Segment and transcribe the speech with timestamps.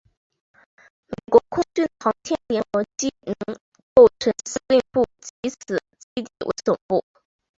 [1.07, 3.35] 美国空军的航天联合机能
[3.93, 5.57] 构成司令部即以此
[5.99, 7.05] 基地为总部。